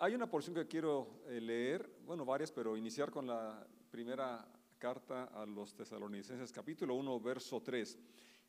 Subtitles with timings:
[0.00, 4.46] hay una porción que quiero eh, leer, bueno, varias, pero iniciar con la primera
[4.78, 7.98] carta a los tesalonicenses, capítulo 1, verso 3.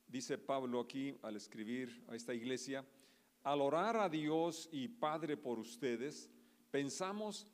[0.07, 2.85] Dice Pablo aquí al escribir a esta iglesia,
[3.41, 6.29] al orar a Dios y Padre por ustedes,
[6.69, 7.47] pensamos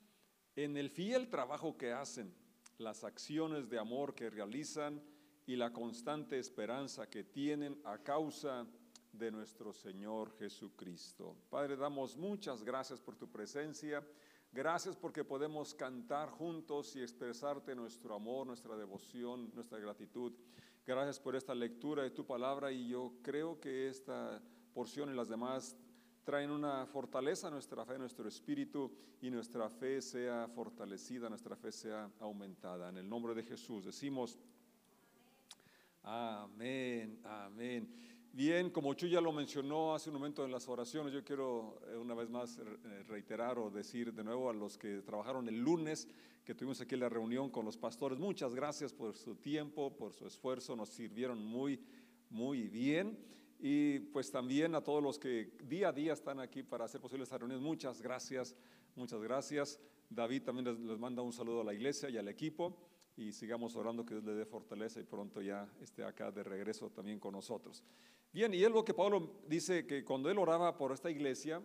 [0.58, 2.34] en el fiel trabajo que hacen,
[2.78, 5.02] las acciones de amor que realizan
[5.46, 8.85] y la constante esperanza que tienen a causa de
[9.16, 11.36] nuestro Señor Jesucristo.
[11.50, 14.06] Padre, damos muchas gracias por tu presencia.
[14.52, 20.34] Gracias porque podemos cantar juntos y expresarte nuestro amor, nuestra devoción, nuestra gratitud.
[20.86, 24.42] Gracias por esta lectura de tu palabra y yo creo que esta
[24.74, 25.76] porción y las demás
[26.26, 28.92] traen una fortaleza a nuestra fe, nuestro espíritu
[29.22, 32.90] y nuestra fe sea fortalecida, nuestra fe sea aumentada.
[32.90, 34.38] En el nombre de Jesús decimos,
[36.04, 38.15] amén, amén.
[38.36, 41.96] Bien, como Chu ya lo mencionó hace un momento en las oraciones, yo quiero eh,
[41.96, 46.06] una vez más eh, reiterar o decir de nuevo a los que trabajaron el lunes,
[46.44, 50.28] que tuvimos aquí la reunión con los pastores, muchas gracias por su tiempo, por su
[50.28, 51.80] esfuerzo, nos sirvieron muy,
[52.30, 53.18] muy bien.
[53.58, 57.24] Y pues también a todos los que día a día están aquí para hacer posible
[57.24, 58.54] esta reunión, muchas gracias,
[58.98, 59.80] muchas gracias.
[60.10, 62.76] David también les, les manda un saludo a la iglesia y al equipo
[63.18, 66.90] y sigamos orando que Dios le dé fortaleza y pronto ya esté acá de regreso
[66.90, 67.84] también con nosotros.
[68.34, 71.62] Bien, y es lo que Pablo dice que cuando él oraba por esta iglesia,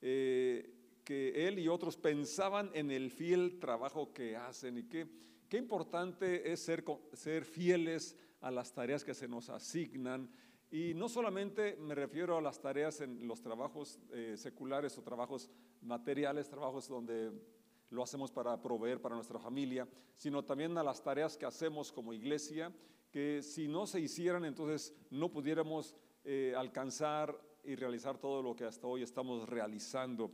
[0.00, 0.74] eh,
[1.04, 5.08] que él y otros pensaban en el fiel trabajo que hacen y que
[5.48, 10.30] qué importante es ser, ser fieles a las tareas que se nos asignan.
[10.70, 15.50] Y no solamente me refiero a las tareas en los trabajos eh, seculares o trabajos
[15.80, 17.32] materiales, trabajos donde
[17.90, 22.12] lo hacemos para proveer para nuestra familia, sino también a las tareas que hacemos como
[22.12, 22.72] iglesia,
[23.10, 28.64] que si no se hicieran, entonces no pudiéramos eh, alcanzar y realizar todo lo que
[28.64, 30.30] hasta hoy estamos realizando.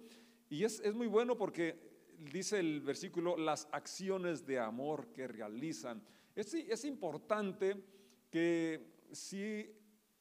[0.49, 1.97] Y es, es muy bueno porque
[2.33, 6.03] dice el versículo, las acciones de amor que realizan.
[6.35, 7.83] Es, es importante
[8.31, 9.71] que si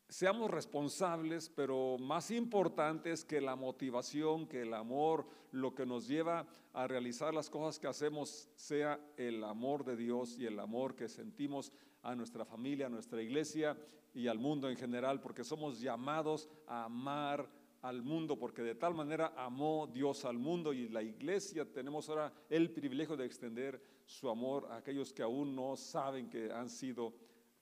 [0.10, 6.08] seamos responsables, pero más importante es que la motivación, que el amor, lo que nos
[6.08, 10.96] lleva a realizar las cosas que hacemos sea el amor de Dios y el amor
[10.96, 11.72] que sentimos
[12.04, 13.78] a nuestra familia, a nuestra iglesia
[14.14, 17.50] y al mundo en general, porque somos llamados a amar
[17.82, 22.34] al mundo, porque de tal manera amó Dios al mundo y la iglesia tenemos ahora
[22.50, 27.14] el privilegio de extender su amor a aquellos que aún no saben que han sido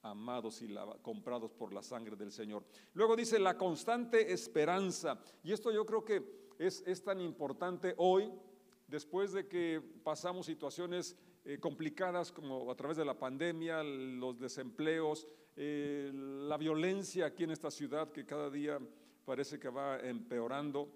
[0.03, 2.63] amados y comprados por la sangre del Señor.
[2.93, 5.19] Luego dice la constante esperanza.
[5.43, 8.31] Y esto yo creo que es, es tan importante hoy,
[8.87, 11.15] después de que pasamos situaciones
[11.45, 17.51] eh, complicadas como a través de la pandemia, los desempleos, eh, la violencia aquí en
[17.51, 18.79] esta ciudad que cada día
[19.25, 20.89] parece que va empeorando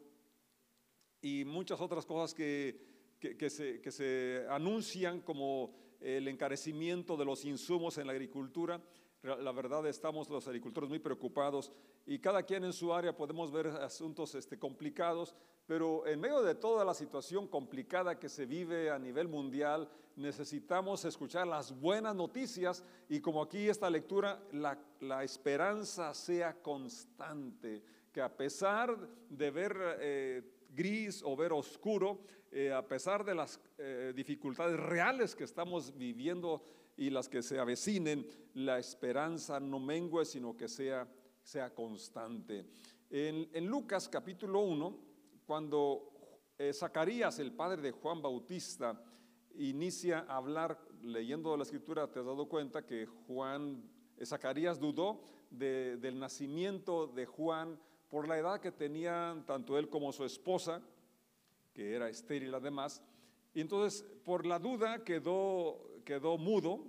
[1.22, 2.80] y muchas otras cosas que,
[3.20, 8.82] que, se, que se anuncian como el encarecimiento de los insumos en la agricultura.
[9.24, 11.72] La verdad estamos los agricultores muy preocupados
[12.06, 15.36] y cada quien en su área podemos ver asuntos este, complicados,
[15.66, 21.04] pero en medio de toda la situación complicada que se vive a nivel mundial, necesitamos
[21.04, 27.84] escuchar las buenas noticias y como aquí esta lectura, la, la esperanza sea constante,
[28.14, 28.98] que a pesar
[29.30, 32.20] de ver eh, gris o ver oscuro,
[32.52, 36.64] eh, a pesar de las eh, dificultades reales que estamos viviendo
[36.96, 41.08] y las que se avecinen, la esperanza no mengue, sino que sea,
[41.44, 42.66] sea constante.
[43.10, 44.98] En, Lucas capítulo 1,
[45.46, 49.00] cuando eh, Zacarías, el padre de Juan Bautista,
[49.56, 53.84] inicia a hablar, leyendo la escritura, te has dado cuenta que Juan,
[54.24, 57.80] Zacarías dudó del nacimiento de Juan
[58.10, 60.82] por la edad que tenían tanto él como su esposa,
[61.74, 63.04] que era estéril además,
[63.54, 66.86] y entonces por la duda quedó, quedó mudo,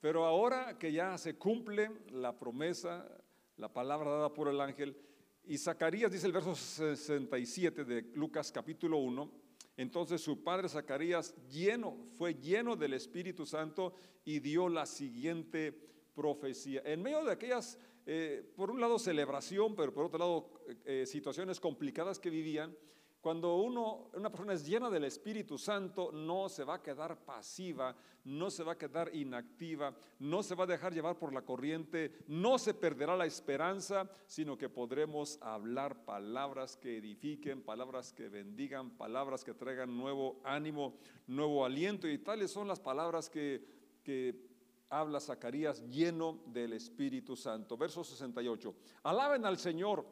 [0.00, 3.08] pero ahora que ya se cumple la promesa,
[3.56, 4.96] la palabra dada por el ángel,
[5.44, 9.30] y Zacarías dice el verso 67 de Lucas capítulo 1,
[9.78, 13.94] entonces su padre Zacarías lleno, fue lleno del Espíritu Santo
[14.24, 15.72] y dio la siguiente
[16.14, 16.82] profecía.
[16.84, 17.78] En medio de aquellas,
[18.10, 20.50] eh, por un lado celebración, pero por otro lado
[20.86, 22.74] eh, situaciones complicadas que vivían,
[23.20, 27.94] cuando uno, una persona es llena del Espíritu Santo, no se va a quedar pasiva,
[28.24, 32.24] no se va a quedar inactiva, no se va a dejar llevar por la corriente,
[32.28, 38.88] no se perderá la esperanza, sino que podremos hablar palabras que edifiquen, palabras que bendigan,
[38.88, 40.96] palabras que traigan nuevo ánimo,
[41.26, 42.08] nuevo aliento.
[42.08, 43.62] Y tales son las palabras que,
[44.02, 44.47] que
[44.90, 47.76] habla Zacarías lleno del Espíritu Santo.
[47.76, 48.74] Verso 68.
[49.02, 50.06] Alaben al Señor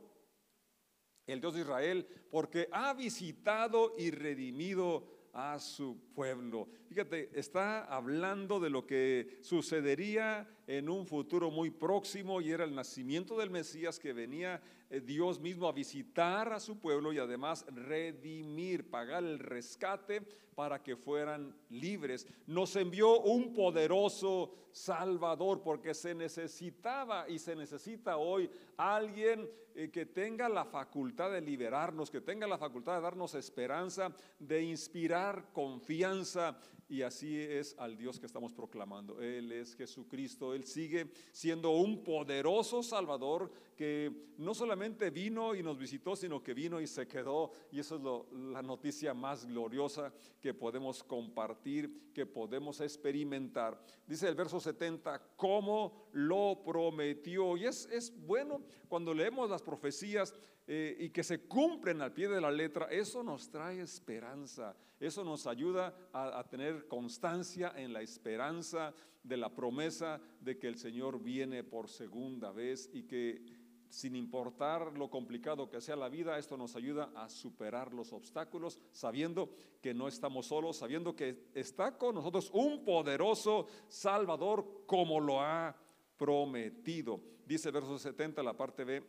[1.26, 6.68] el Dios de Israel, porque ha visitado y redimido a su pueblo.
[6.88, 12.74] Fíjate, está hablando de lo que sucedería en un futuro muy próximo y era el
[12.74, 14.62] nacimiento del Mesías que venía
[15.04, 20.22] Dios mismo a visitar a su pueblo y además redimir, pagar el rescate
[20.54, 22.26] para que fueran libres.
[22.46, 30.06] Nos envió un poderoso Salvador porque se necesitaba y se necesita hoy alguien eh, que
[30.06, 36.58] tenga la facultad de liberarnos, que tenga la facultad de darnos esperanza, de inspirar confianza
[36.88, 39.20] y así es al Dios que estamos proclamando.
[39.20, 45.78] Él es Jesucristo, Él sigue siendo un poderoso Salvador que no solamente vino y nos
[45.78, 47.50] visitó, sino que vino y se quedó.
[47.72, 53.82] Y eso es la noticia más gloriosa que podemos compartir, que podemos experimentar.
[54.06, 57.56] Dice el verso 70, como lo prometió.
[57.56, 60.34] Y es, es bueno cuando leemos las profecías
[60.68, 65.22] eh, y que se cumplen al pie de la letra, eso nos trae esperanza, eso
[65.22, 68.92] nos ayuda a, tener constancia en la esperanza
[69.22, 73.44] de la promesa de que el Señor viene por segunda vez y que
[73.88, 78.80] sin importar lo complicado que sea la vida, esto nos ayuda a superar los obstáculos,
[78.90, 85.40] sabiendo que no estamos solos, sabiendo que está con nosotros un poderoso Salvador como lo
[85.40, 85.76] ha
[86.16, 87.20] prometido.
[87.46, 89.04] Dice verso 70, la parte B,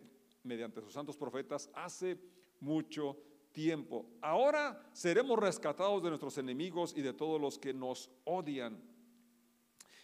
[0.48, 2.18] mediante sus santos profetas hace
[2.60, 3.18] mucho
[3.52, 4.06] tiempo.
[4.22, 8.82] Ahora seremos rescatados de nuestros enemigos y de todos los que nos odian.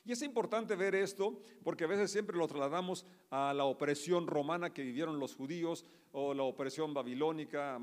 [0.06, 4.74] Y es importante ver esto porque a veces siempre lo trasladamos a la opresión romana
[4.74, 7.80] que vivieron los judíos o la opresión babilónica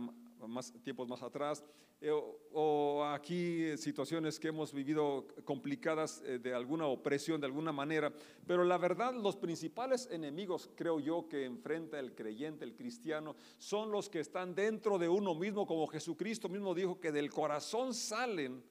[0.48, 1.64] más tiempos más atrás,
[2.00, 2.10] eh,
[2.52, 8.12] o, aquí situaciones que hemos vivido complicadas eh, de alguna opresión, de alguna manera.
[8.46, 13.90] Pero la verdad, los principales enemigos, creo yo, que enfrenta el creyente, el cristiano, son
[13.90, 18.62] los que están dentro de uno mismo, como Jesucristo mismo dijo que del corazón salen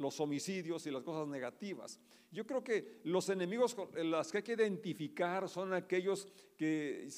[0.00, 2.00] los homicidios y las cosas negativas.
[2.32, 6.26] Yo creo que los enemigos las que hay que identificar son aquellos
[6.56, 7.08] que,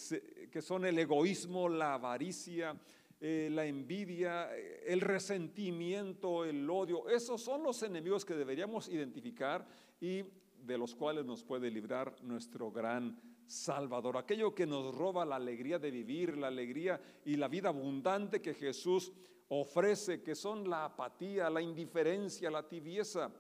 [0.50, 2.76] que son el egoísmo, la avaricia,
[3.20, 4.50] eh, la envidia,
[4.84, 7.08] el resentimiento, el odio.
[7.08, 9.67] Esos son los enemigos que deberíamos identificar
[10.00, 10.25] y
[10.61, 14.17] de los cuales nos puede librar nuestro gran Salvador.
[14.17, 18.55] Aquello que nos roba la alegría de vivir, la alegría y la vida abundante que
[18.55, 19.12] Jesús
[19.60, 23.31] ofrece, que son la apatía, la indiferencia, la tibieza.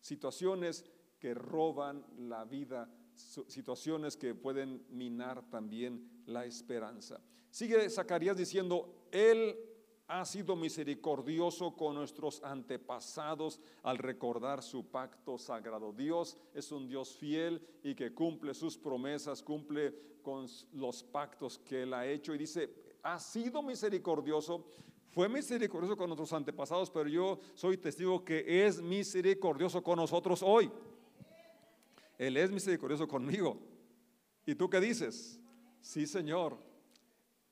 [0.00, 0.84] Situaciones
[1.18, 7.20] que roban la vida, situaciones que pueden minar también la esperanza.
[7.50, 9.54] Sigue Zacarías diciendo, él
[10.08, 15.92] ha sido misericordioso con nuestros antepasados al recordar su pacto sagrado.
[15.92, 21.82] Dios es un Dios fiel y que cumple sus promesas, cumple con los pactos que
[21.82, 22.34] Él ha hecho.
[22.34, 22.72] Y dice,
[23.02, 24.66] ha sido misericordioso,
[25.10, 30.70] fue misericordioso con nuestros antepasados, pero yo soy testigo que es misericordioso con nosotros hoy.
[32.16, 33.58] Él es misericordioso conmigo.
[34.46, 35.40] ¿Y tú qué dices?
[35.80, 36.58] Sí, Señor.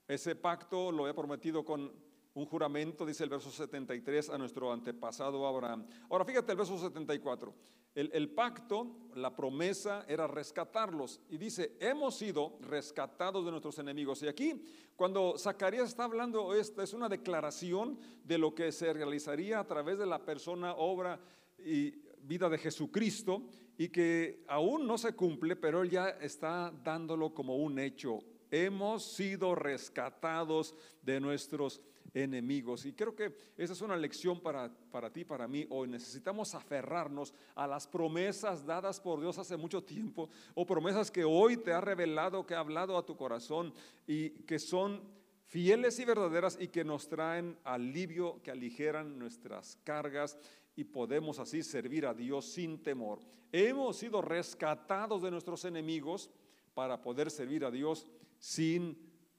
[0.06, 1.92] Ese pacto lo he prometido con
[2.38, 5.84] un juramento, dice el verso 73, a nuestro antepasado Abraham.
[6.08, 7.52] Ahora fíjate el verso 74.
[7.94, 11.20] El, pacto, la promesa era rescatarlos.
[11.30, 14.22] Y dice, hemos sido rescatados de nuestros enemigos.
[14.22, 14.62] Y aquí,
[14.94, 19.98] cuando Zacarías está hablando, esta es una declaración de lo que se realizaría a través
[19.98, 21.18] de la persona, obra
[21.58, 21.90] y
[22.22, 27.56] vida de Jesucristo, y que aún no se cumple, pero él ya está dándolo como
[27.56, 28.20] un hecho
[28.50, 31.97] hemos sido rescatados de nuestros enemigos.
[32.14, 35.66] Y creo que esa es una lección para, para ti, para mí.
[35.70, 41.24] Hoy necesitamos aferrarnos a las promesas dadas por Dios hace mucho tiempo o promesas que
[41.24, 43.72] hoy te ha revelado, que ha hablado a tu corazón
[44.06, 45.02] y que son
[45.46, 50.38] fieles y verdaderas y que nos traen alivio, que aligeran nuestras cargas
[50.76, 53.20] y podemos así servir a Dios sin temor.
[53.50, 56.30] Hemos sido rescatados de nuestros enemigos
[56.74, 58.06] para poder servir a Dios
[58.38, 58.96] sin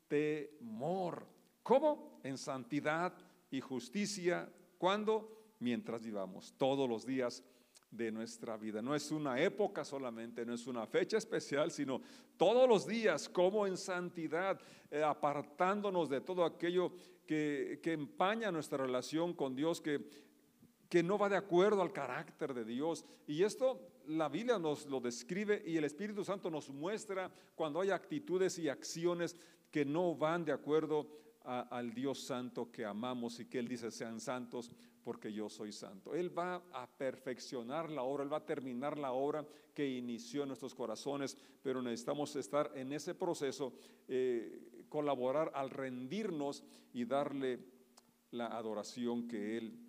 [0.07, 1.38] temor.
[1.63, 2.19] ¿Cómo?
[2.23, 3.13] En santidad
[3.51, 4.51] y justicia.
[4.77, 5.53] ¿Cuándo?
[5.59, 7.43] Mientras vivamos, todos los días
[7.91, 8.81] de nuestra vida.
[8.81, 12.01] No es una época solamente, no es una fecha especial, sino
[12.37, 14.59] todos los días, como en santidad,
[14.91, 16.93] eh, apartándonos de todo aquello
[17.25, 20.29] que, que empaña nuestra relación con Dios, que
[20.89, 23.05] que no va de acuerdo al carácter de Dios.
[23.27, 27.91] Y esto la Biblia nos lo describe y el Espíritu Santo nos muestra cuando hay
[27.91, 29.35] actitudes y acciones
[29.71, 31.07] que no van de acuerdo
[31.49, 34.71] al Dios santo que amamos y que Él dice sean santos
[35.03, 36.13] porque yo soy santo.
[36.13, 40.49] Él va a perfeccionar la obra, Él va a terminar la obra que inició en
[40.49, 43.73] nuestros corazones, pero necesitamos estar en ese proceso.
[44.07, 46.63] Eh, colaborar al rendirnos
[46.93, 47.59] y darle
[48.31, 49.88] la adoración que Él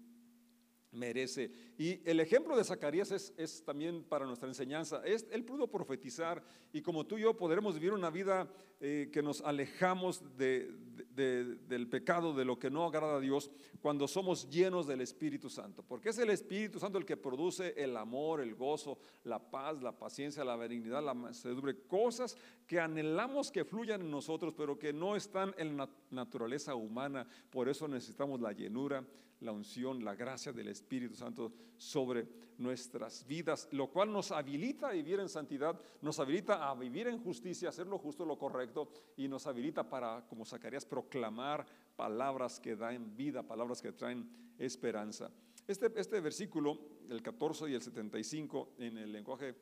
[0.92, 1.50] merece.
[1.78, 5.02] Y el ejemplo de Zacarías es, también para nuestra enseñanza.
[5.04, 6.42] Es, él pudo profetizar
[6.72, 8.48] y como tú y yo podremos vivir una vida
[8.80, 14.48] eh, que nos alejamos del pecado, de lo que no agrada a Dios, cuando somos
[14.48, 15.82] llenos del Espíritu Santo.
[15.82, 19.96] Porque es el Espíritu Santo el que produce el amor, el gozo, la paz, la
[19.96, 25.16] paciencia, la benignidad, la mansedumbre, cosas que anhelamos que fluyan en nosotros, pero que no
[25.16, 27.26] están en la naturaleza humana.
[27.50, 29.04] Por eso necesitamos la llenura
[29.40, 32.28] la unción, la gracia del Espíritu Santo sobre
[32.58, 37.18] nuestras vidas, lo cual nos habilita a vivir en santidad, nos habilita a vivir en
[37.18, 41.66] justicia, hacer lo justo, lo correcto, y nos habilita para, como Zacarías, proclamar
[41.96, 44.28] palabras que dan vida, palabras que traen
[44.58, 45.30] esperanza.
[45.66, 46.78] Este, este versículo,
[47.08, 49.54] el 14 y el 75, en el lenguaje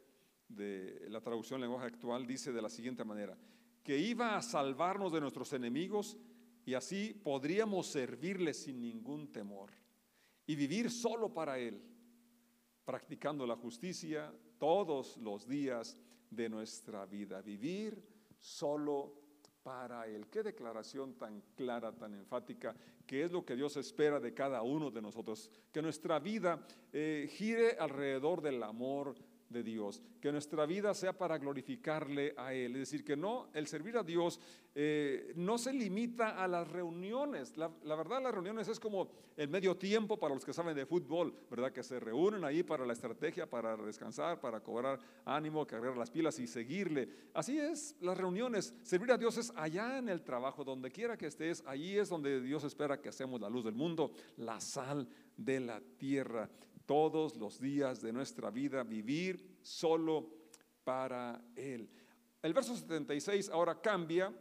[0.48, 3.36] de la traducción lenguaje actual, dice de la siguiente manera,
[3.84, 6.16] que iba a salvarnos de nuestros enemigos
[6.68, 9.70] y así podríamos servirle sin ningún temor
[10.46, 11.80] y vivir solo para Él,
[12.84, 15.96] practicando la justicia todos los días
[16.28, 17.40] de nuestra vida.
[17.40, 18.06] Vivir
[18.38, 19.14] solo
[19.62, 20.26] para Él.
[20.28, 24.90] Qué declaración tan clara, tan enfática, que es lo que Dios espera de cada uno
[24.90, 25.50] de nosotros.
[25.72, 29.14] Que nuestra vida eh, gire alrededor del amor,
[29.48, 32.72] de Dios, que nuestra vida sea para glorificarle a Él.
[32.72, 34.38] Es decir, que no, el servir a Dios
[34.74, 37.56] eh, no se limita a las reuniones.
[37.56, 41.34] La, verdad, las reuniones es como el medio tiempo para los que saben de fútbol,
[41.50, 41.72] ¿verdad?
[41.72, 46.38] Que se reúnen ahí para la estrategia, para descansar, para cobrar ánimo, cargar las pilas
[46.38, 47.08] y seguirle.
[47.32, 48.74] Así es, las reuniones.
[48.82, 52.40] Servir a Dios es allá en el trabajo, donde quiera que estés, allí es donde
[52.42, 56.50] Dios espera que hacemos la luz del mundo, la sal de la tierra
[56.88, 60.26] todos los días de nuestra vida, vivir solo
[60.84, 61.90] para Él.
[62.40, 64.32] El verso 76 ahora cambia.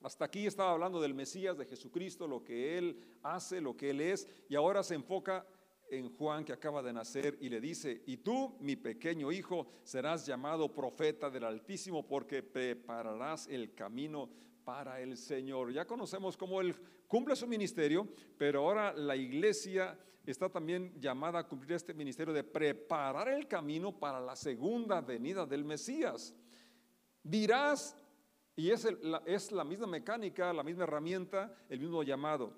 [0.00, 4.00] Hasta aquí estaba hablando del Mesías, de Jesucristo, lo que Él hace, lo que Él
[4.00, 5.44] es, y ahora se enfoca
[5.90, 10.24] en Juan que acaba de nacer y le dice, y tú, mi pequeño hijo, serás
[10.24, 14.30] llamado profeta del Altísimo porque prepararás el camino
[14.70, 15.72] para el Señor.
[15.72, 16.76] Ya conocemos cómo Él
[17.08, 18.06] cumple su ministerio,
[18.38, 23.90] pero ahora la iglesia está también llamada a cumplir este ministerio de preparar el camino
[23.90, 26.36] para la segunda venida del Mesías.
[27.20, 27.96] Dirás,
[28.54, 28.86] y es,
[29.26, 32.56] es la misma mecánica, la misma herramienta, el mismo llamado,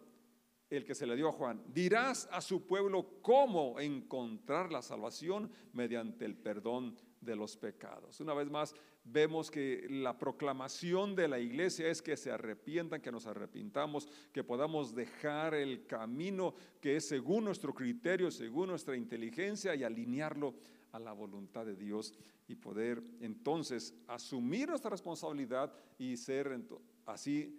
[0.68, 1.64] el que se le dio a Juan.
[1.68, 8.20] Dirás a su pueblo cómo encontrar la salvación mediante el perdón de los pecados.
[8.20, 8.74] Una vez más,
[9.04, 14.44] vemos que la proclamación de la iglesia es que se arrepientan, que nos arrepintamos, que
[14.44, 20.54] podamos dejar el camino que es según nuestro criterio, según nuestra inteligencia y alinearlo
[20.90, 22.12] a la voluntad de Dios
[22.48, 26.60] y poder entonces asumir nuestra responsabilidad y ser
[27.06, 27.58] así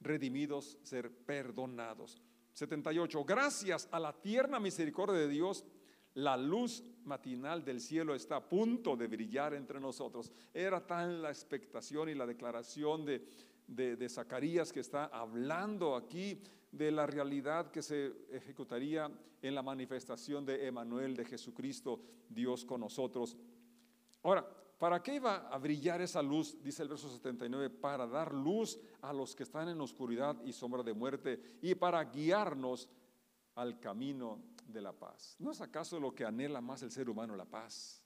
[0.00, 2.20] redimidos, ser perdonados.
[2.52, 3.24] 78.
[3.24, 5.64] Gracias a la tierna misericordia de Dios,
[6.16, 10.32] la luz matinal del cielo está a punto de brillar entre nosotros.
[10.52, 13.22] Era tan la expectación y la declaración de,
[13.66, 16.40] de, Zacarías que está hablando aquí
[16.72, 19.10] de la realidad que se ejecutaría
[19.42, 23.36] en la manifestación de Emanuel, de Jesucristo, Dios con nosotros.
[24.22, 26.56] Ahora, ¿para qué iba a brillar esa luz?
[26.62, 30.82] Dice el verso 79, para dar luz a los que están en oscuridad y sombra
[30.82, 32.88] de muerte y para guiarnos
[33.54, 35.36] al camino de la paz.
[35.38, 38.02] ¿No es acaso lo que anhela más el ser humano, la paz?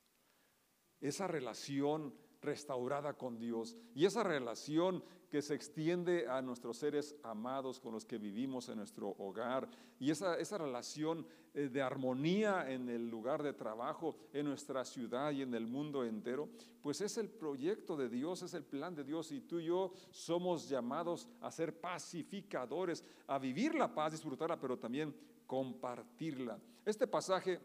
[1.01, 7.79] Esa relación restaurada con Dios y esa relación que se extiende a nuestros seres amados
[7.79, 12.89] con los que vivimos en nuestro hogar y esa, esa relación eh, de armonía en
[12.89, 16.49] el lugar de trabajo, en nuestra ciudad y en el mundo entero,
[16.83, 19.93] pues es el proyecto de Dios, es el plan de Dios y tú y yo
[20.11, 25.15] somos llamados a ser pacificadores, a vivir la paz, disfrutarla, pero también
[25.51, 26.61] compartirla.
[26.85, 27.59] Este pasaje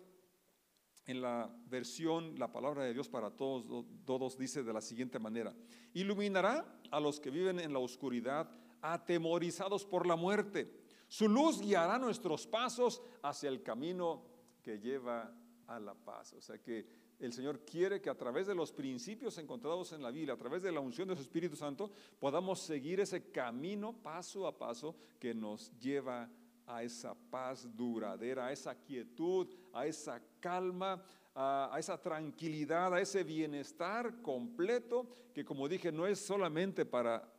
[1.05, 5.53] en la versión La palabra de Dios para todos, todos dice de la siguiente manera,
[5.93, 8.49] iluminará a los que viven en la oscuridad,
[8.81, 10.81] atemorizados por la muerte.
[11.07, 14.23] Su luz guiará nuestros pasos hacia el camino
[14.63, 15.31] que lleva
[15.67, 16.33] a la paz.
[16.33, 16.87] O sea que
[17.19, 20.63] el Señor quiere que a través de los principios encontrados en la Biblia, a través
[20.63, 25.35] de la unción de su Espíritu Santo, podamos seguir ese camino paso a paso que
[25.35, 26.29] nos lleva a
[26.67, 31.03] a esa paz duradera, a esa quietud, a esa calma,
[31.33, 37.31] a, esa tranquilidad, a ese bienestar completo que como dije no es solamente para,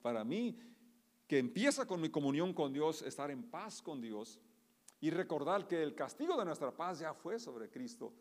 [0.00, 0.58] para mí,
[1.26, 4.40] que empieza con mi comunión con Dios, estar en paz con Dios
[5.00, 8.12] y recordar que el castigo de nuestra paz ya fue sobre Cristo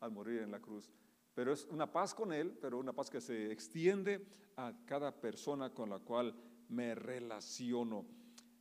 [0.00, 0.90] al morir en la cruz.
[1.34, 5.72] Pero es una paz con Él, pero una paz que se extiende a cada persona
[5.72, 6.34] con la cual
[6.68, 8.04] me relaciono.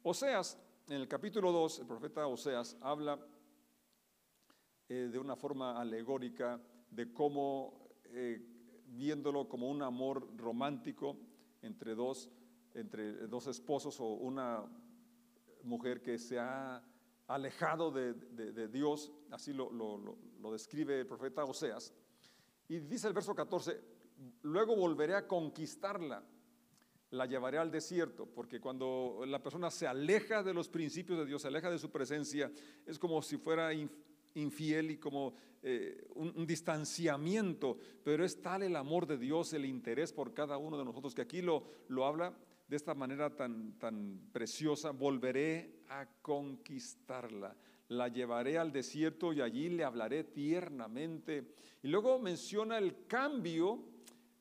[0.03, 3.19] Oseas, en el capítulo 2, el profeta Oseas habla
[4.87, 6.61] eh, de una forma alegórica
[6.91, 8.39] de cómo, eh,
[8.87, 11.17] viéndolo como un amor romántico
[11.63, 12.29] entre dos,
[12.73, 14.63] entre dos esposos o una
[15.63, 16.83] mujer que se ha
[17.27, 21.93] alejado de, Dios, así lo, lo describe el profeta Oseas.
[22.67, 23.81] Y dice el verso 14,
[24.43, 26.23] luego volveré a conquistarla,
[27.11, 31.41] la llevaré al desierto, porque cuando la persona se aleja de los principios de Dios,
[31.41, 32.51] se aleja de su presencia,
[32.85, 33.71] es como si fuera
[34.33, 35.33] infiel y como
[35.63, 40.77] eh, un, distanciamiento, pero es tal el amor de Dios, el interés por cada uno
[40.77, 46.07] de nosotros, que aquí lo, lo habla de esta manera tan, tan preciosa, volveré a
[46.21, 47.55] conquistarla,
[47.89, 51.53] la llevaré al desierto y allí le hablaré tiernamente.
[51.83, 53.94] Y luego menciona el cambio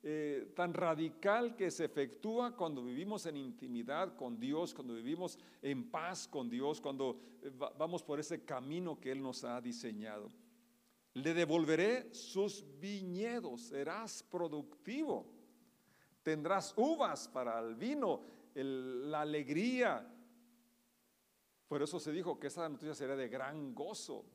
[0.07, 5.91] eh, tan radical que se efectúa cuando vivimos en intimidad con Dios, cuando vivimos en
[5.91, 10.31] paz con Dios, cuando eh, vamos por ese camino que Él nos ha diseñado.
[11.15, 15.25] Le devolveré sus viñedos, serás productivo,
[16.23, 18.21] tendrás uvas para el vino,
[18.55, 20.07] la alegría.
[21.67, 24.27] Por eso se dijo que esa noticia sería de gran gozo.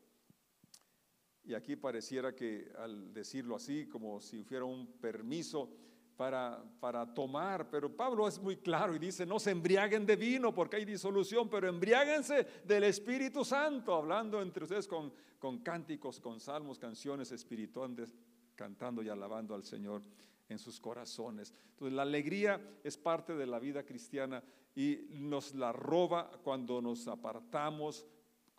[1.50, 5.68] Y aquí pareciera que al decirlo así, como si fuera un permiso
[6.16, 10.54] para, para tomar, pero Pablo es muy claro y dice, no se embriaguen de vino
[10.54, 16.40] porque hay disolución, pero embriáguense del Espíritu Santo, hablando entre ustedes con, con cánticos, con
[16.40, 18.14] salmos, canciones espirituales,
[18.54, 20.04] cantando y alabando al Señor
[20.50, 21.52] en sus corazones.
[21.72, 24.44] Entonces la alegría es parte de la vida cristiana
[24.76, 28.06] y nos la roba cuando nos apartamos,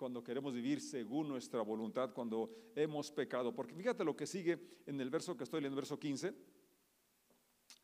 [0.00, 3.54] cuando queremos vivir según nuestra voluntad, cuando hemos pecado.
[3.54, 6.33] Porque fíjate lo que sigue en el verso que estoy leyendo, verso 15.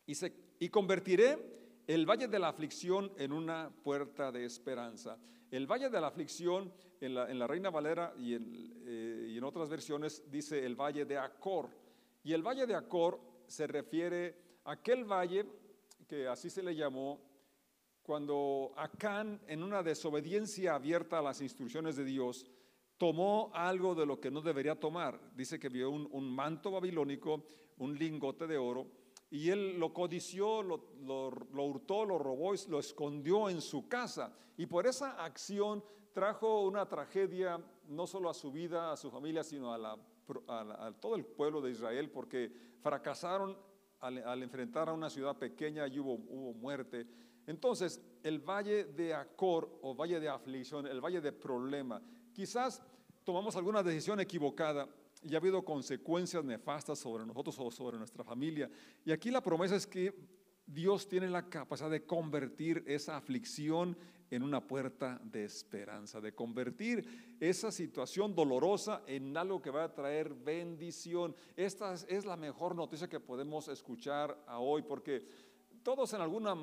[0.07, 1.37] Dice, y convertiré
[1.85, 5.19] el valle de la aflicción en una puerta de esperanza.
[5.51, 9.69] El valle de la aflicción en la, Reina Valera y en, eh, y en, otras
[9.69, 11.69] versiones dice el valle de Acor.
[12.23, 15.45] Y el valle de Acor se refiere a aquel valle
[16.07, 17.21] que así se le llamó
[18.07, 22.49] cuando Acán, en una desobediencia abierta a las instrucciones de Dios,
[22.97, 25.19] tomó algo de lo que no debería tomar.
[25.35, 27.43] Dice que vio un, manto babilónico,
[27.79, 28.87] un lingote de oro,
[29.29, 34.33] y él lo codició, lo, lo, hurtó, lo robó y lo escondió en su casa.
[34.55, 39.43] Y por esa acción trajo una tragedia no solo a su vida, a su familia,
[39.43, 39.99] sino a,
[41.01, 43.57] todo el pueblo de Israel, porque fracasaron
[43.99, 47.26] al, enfrentar a una ciudad pequeña y hubo, hubo muerte.
[47.47, 52.01] Entonces, el valle de Acor o valle de aflicción, el valle de problema,
[52.33, 52.83] quizás
[53.23, 54.87] tomamos alguna decisión equivocada
[55.23, 58.69] y ha habido consecuencias nefastas sobre nosotros o sobre nuestra familia.
[59.03, 60.13] Y aquí la promesa es que
[60.65, 63.97] Dios tiene la capacidad de convertir esa aflicción
[64.29, 69.93] en una puerta de esperanza, de convertir esa situación dolorosa en algo que va a
[69.93, 71.33] traer bendición.
[71.55, 75.23] Esta es la mejor noticia que podemos escuchar hoy, porque
[75.81, 76.53] todos en alguna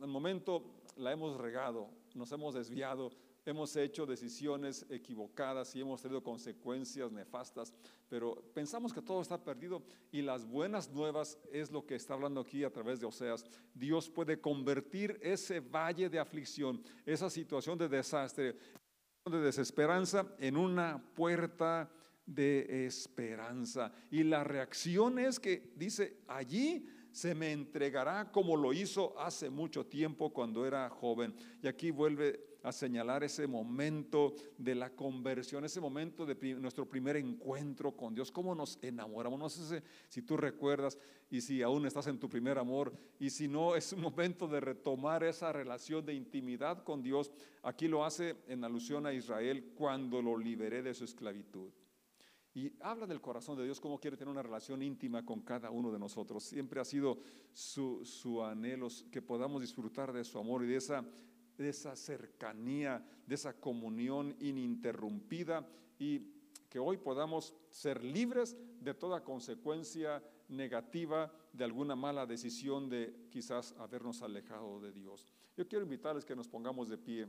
[0.00, 0.62] el momento
[0.96, 3.10] la hemos regado, nos hemos desviado,
[3.44, 7.72] hemos hecho decisiones equivocadas y hemos tenido consecuencias nefastas,
[8.08, 12.40] pero pensamos que todo está perdido y las buenas nuevas es lo que está hablando
[12.40, 13.44] aquí a través de Oseas.
[13.72, 18.56] Dios puede convertir ese valle de aflicción, esa situación de desastre,
[19.24, 21.90] de desesperanza, en una puerta
[22.24, 23.92] de esperanza.
[24.10, 29.86] Y la reacción es que dice, allí se me entregará como lo hizo hace mucho
[29.86, 31.34] tiempo cuando era joven.
[31.62, 37.16] Y aquí vuelve a señalar ese momento de la conversión, ese momento de nuestro primer
[37.16, 39.38] encuentro con Dios, cómo nos enamoramos.
[39.38, 40.98] No sé si tú recuerdas
[41.30, 44.60] y si aún estás en tu primer amor y si no, es un momento de
[44.60, 47.32] retomar esa relación de intimidad con Dios.
[47.62, 51.70] Aquí lo hace en alusión a Israel cuando lo liberé de su esclavitud.
[52.56, 55.92] Y habla del corazón de Dios, cómo quiere tener una relación íntima con cada uno
[55.92, 56.42] de nosotros.
[56.42, 57.18] Siempre ha sido
[57.52, 61.04] su, su anhelo que podamos disfrutar de su amor y de esa,
[61.58, 66.32] de esa cercanía, de esa comunión ininterrumpida y
[66.70, 73.74] que hoy podamos ser libres de toda consecuencia negativa de alguna mala decisión de quizás
[73.78, 75.26] habernos alejado de Dios.
[75.58, 77.28] Yo quiero invitarles que nos pongamos de pie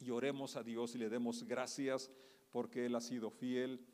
[0.00, 2.10] y oremos a Dios y le demos gracias
[2.50, 3.86] porque Él ha sido fiel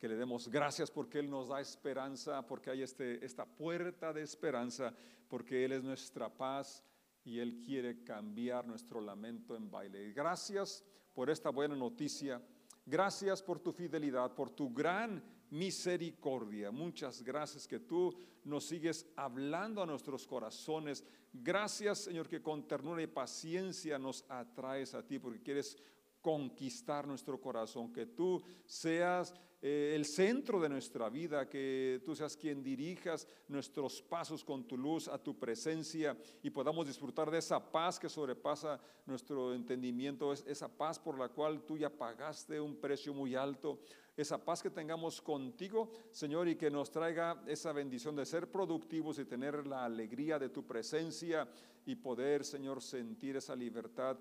[0.00, 4.22] que le demos gracias porque Él nos da esperanza, porque hay este, esta puerta de
[4.22, 4.94] esperanza,
[5.28, 6.82] porque Él es nuestra paz
[7.22, 10.12] y Él quiere cambiar nuestro lamento en baile.
[10.12, 10.82] Gracias
[11.12, 12.40] por esta buena noticia.
[12.86, 16.70] Gracias por tu fidelidad, por tu gran misericordia.
[16.70, 21.04] Muchas gracias que tú nos sigues hablando a nuestros corazones.
[21.30, 25.76] Gracias, Señor, que con ternura y paciencia nos atraes a ti porque quieres
[26.20, 32.36] conquistar nuestro corazón, que tú seas eh, el centro de nuestra vida, que tú seas
[32.36, 37.70] quien dirijas nuestros pasos con tu luz a tu presencia y podamos disfrutar de esa
[37.70, 43.12] paz que sobrepasa nuestro entendimiento, esa paz por la cual tú ya pagaste un precio
[43.12, 43.80] muy alto
[44.16, 49.18] esa paz que tengamos contigo, Señor, y que nos traiga esa bendición de ser productivos
[49.18, 51.48] y tener la alegría de tu presencia
[51.86, 54.18] y poder, Señor, sentir esa libertad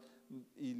[0.55, 0.73] y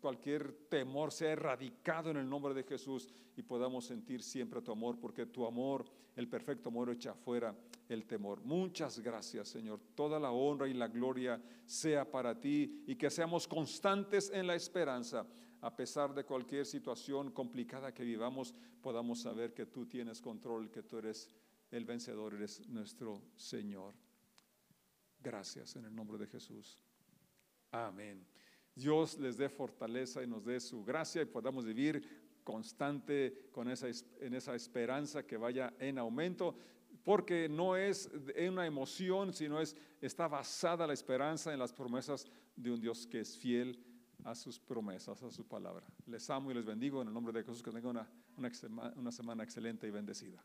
[0.00, 4.98] cualquier temor sea erradicado en el nombre de Jesús y podamos sentir siempre tu amor,
[4.98, 5.84] porque tu amor,
[6.16, 7.54] el perfecto amor, echa fuera
[7.88, 8.42] el temor.
[8.42, 9.80] Muchas gracias, Señor.
[9.94, 14.54] Toda la honra y la gloria sea para ti y que seamos constantes en la
[14.54, 15.26] esperanza
[15.62, 20.82] a pesar de cualquier situación complicada que vivamos, podamos saber que tú tienes control, que
[20.82, 21.30] tú eres
[21.70, 23.94] el vencedor, eres nuestro Señor.
[25.22, 26.78] Gracias en el nombre de Jesús.
[27.70, 28.26] Amén.
[28.80, 32.02] Dios les dé fortaleza y nos dé su gracia y podamos vivir
[32.42, 33.88] constante con esa,
[34.20, 36.56] en esa esperanza que vaya en aumento,
[37.04, 38.10] porque no es
[38.48, 43.20] una emoción, sino es, está basada la esperanza en las promesas de un Dios que
[43.20, 43.78] es fiel
[44.24, 45.86] a sus promesas, a su palabra.
[46.06, 48.52] Les amo y les bendigo en el nombre de Jesús, que tengan una,
[48.96, 50.42] una semana excelente y bendecida.